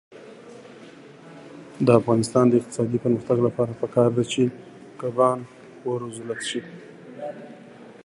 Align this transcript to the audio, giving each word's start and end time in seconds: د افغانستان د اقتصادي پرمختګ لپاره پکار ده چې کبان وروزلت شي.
د 1.85 1.87
افغانستان 1.99 2.45
د 2.47 2.53
اقتصادي 2.59 2.97
پرمختګ 3.03 3.37
لپاره 3.47 3.77
پکار 3.81 4.09
ده 4.17 4.23
چې 4.33 4.41
کبان 5.01 5.39
وروزلت 5.89 6.39
شي. 6.49 6.61